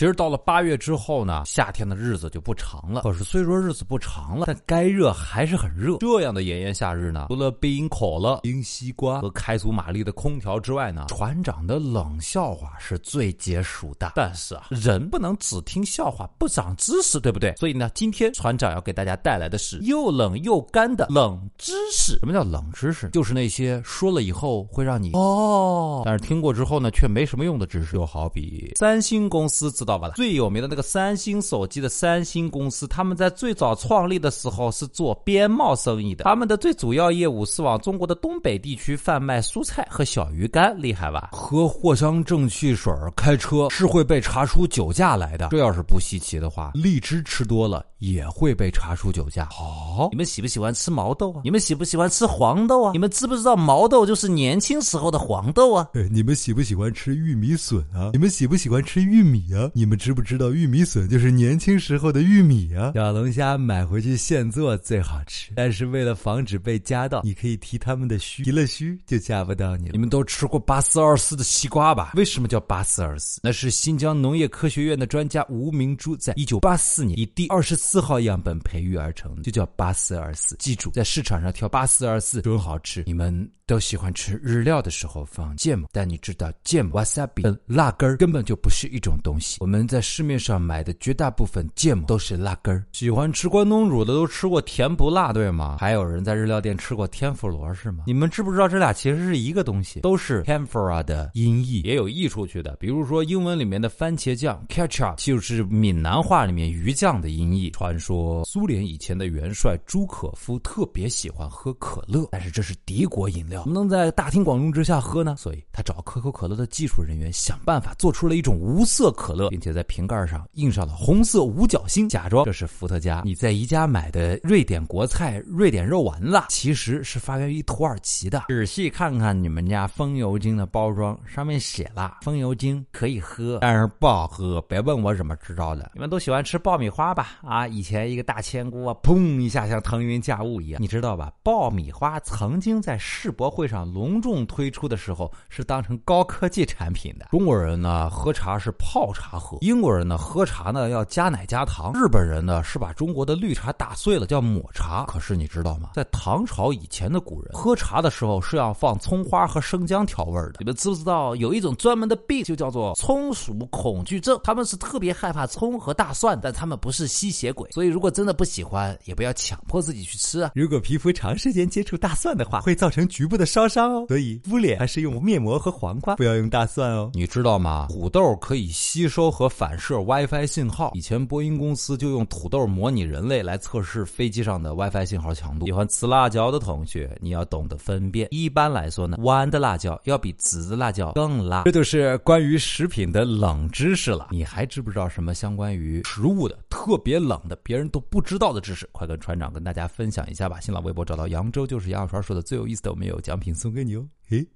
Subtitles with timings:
[0.00, 3.02] 其实到了八月之后呢，夏天的日子就不长了。
[3.02, 5.98] 可是虽说日子不长了，但该热还是很热。
[5.98, 14.12] 这样的炎炎夏日呢，除了冰可乐、冰西瓜和开足马力的空调之外呢，船长的冷笑话是最解暑的。
[14.14, 17.54] 但是啊，人不能只听笑话不长知识，对不对？
[17.56, 22.18] 所以呢，今天船长要给大家带来的是又冷又干的冷知识。
[22.20, 23.10] 什么叫冷知识？
[23.10, 27.90] 就是那些说了以后会让你哦，但是听过之后呢却没什么用的知识。
[27.92, 30.10] 就好比三星公司，知道吧？
[30.14, 41.30] 最有名的那个三星手机的三星公司，他们在最早创立的时候是做边贸生意的，他们的最主要业务是往中国的东北地区贩卖蔬菜和小鱼干，厉害吧？
[41.32, 45.48] 喝藿香正气水开车是会被查出酒驾来的。
[45.50, 49.48] 这要是不稀奇的话，荔枝吃多了也会被查出酒驾。
[49.58, 51.40] 哦，你们喜不喜欢吃毛豆啊？
[51.42, 52.92] 你们喜不喜欢吃黄豆啊？
[52.92, 55.88] 你们知不知道毛豆就是年轻时候的黄豆啊？
[56.10, 58.10] 你们喜不喜欢吃玉米笋啊？
[58.12, 59.70] 你们喜不喜欢吃玉米啊？
[59.80, 62.92] 你们知不知道玉米笋就是年轻时候的玉米啊？
[62.94, 69.92] 小龙虾买回去现做最好吃，但是为了防止被夹到，你可以提他们的须，提了须就夹不到你了。
[69.92, 72.12] 你们都吃过八四二四的西瓜吧？
[72.14, 73.40] 为什么叫八四二四？
[73.42, 80.54] 那是新疆农业科学院的专家吴明珠在一九八四年以第二十四号样本培育而成，就叫八四二四。
[80.58, 83.04] 记住，在市场上挑八四二四准好吃。
[83.06, 89.58] 你们都喜欢吃日料的时候放芥末，但你知道芥末 wasabi 跟辣根儿根本就不是一种东西。
[89.60, 92.84] 我们在市面上买的绝大部分芥末都是辣根儿。
[92.90, 95.76] 喜欢吃关东煮的都吃过甜不辣，对吗？
[95.78, 98.02] 还有人在日料店吃过天妇罗是吗？
[98.08, 102.74] 你们知不知道这俩其实是一个东西，都是 tempura 的音译，也有译出去的。
[102.80, 107.70] 比如说英文里面的番茄酱 ketchup 就是闽南话里面鱼酱的音译。
[107.70, 115.34] 传说苏联以前的元帅朱可夫特别喜欢喝可乐，但是这是敌国饮料，怎么能在大庭广众之下喝呢？
[115.38, 123.22] 所以他找可口可乐的技术人员想办法做出了一种无色可乐，并且在瓶盖上印上了红色五角星，假装这是伏特加。
[123.24, 128.44] 你在宜家买的瑞典国菜瑞典肉丸子，其实是发源于土耳其的。
[128.48, 134.60] 仔细看看你们家风油精的包装，上面写了风油精可以喝，但是不好喝。
[134.62, 135.90] 别问我怎么知道的。
[135.94, 137.38] 你们都喜欢吃爆米花吧？
[137.42, 141.32] 啊，以前一个大千锅，砰一下像腾云驾雾一样，你知道吧？
[141.42, 147.26] 爆米花曾经在世博会上隆重推出的时候，是当成高科技产品的。
[147.30, 155.04] 中国人呢，喝茶是泡茶喝；英国人呢，喝茶呢要加奶加糖；日本人呢是把中国的绿茶打碎了叫抹茶。
[155.06, 155.90] 可是你知道吗？
[155.94, 160.54] 在唐朝以前的古人喝茶的时候是要放葱花和生姜调味的。
[160.60, 164.38] 你们知不知道有一种专门的病就叫做葱属恐惧症？
[164.44, 170.52] 他们是特别害怕葱和大蒜，但他们不是吸血鬼，所以如果真的不喜欢，也不要强迫自己去吃啊。
[170.54, 174.04] 如果皮肤长时间接触大蒜的话，会造成局部的烧伤哦。
[174.08, 177.10] 所以敷脸还是用面膜和黄瓜，不要用大蒜哦。
[177.14, 177.86] 你知道吗？
[177.90, 180.92] 土豆可以吸收和反射 WiFi 信号。
[180.94, 185.66] 以前波音公司就用土豆模拟人类来测试飞机上的 WiFi 信号强度。
[185.66, 188.28] 喜欢吃辣椒的同学，你要懂得分辨。
[188.30, 191.64] 一般来说呢，弯的辣椒要比直的辣椒更辣。
[191.64, 194.28] 这就是关于食品的冷知识了。
[194.30, 198.88] 你还知不知道什么相关于食物的特别冷的、别人都不知道的知识？
[198.92, 200.60] 快跟船长跟大家分享一下吧。
[200.60, 204.06] 新浪微博找到扬州就是杨小川说的最有意思的，我们有奖品送给你哦。
[204.26, 204.46] 嘿，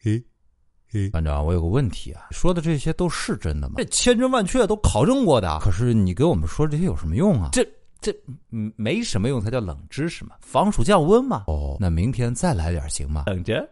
[0.00, 0.22] 嘿。
[1.10, 3.74] 船长，我有个问题啊，说的这些都是真的吗？
[3.78, 5.58] 这千真万确，都考证过的。
[5.58, 7.48] 可是你给我们说这些有什么用啊？
[7.50, 7.66] 这
[8.00, 8.14] 这
[8.52, 11.44] 嗯没什么用才叫冷知识嘛，防暑降温嘛。
[11.48, 13.24] 哦，那明天再来点行吗？
[13.26, 13.68] 等着。